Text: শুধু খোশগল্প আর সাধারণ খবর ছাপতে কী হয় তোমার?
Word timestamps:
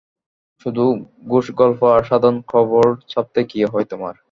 শুধু 0.65 0.83
খোশগল্প 1.29 1.79
আর 1.95 2.01
সাধারণ 2.03 2.37
খবর 2.47 2.85
ছাপতে 3.09 3.41
কী 3.43 3.59
হয় 3.71 3.85
তোমার? 3.91 4.15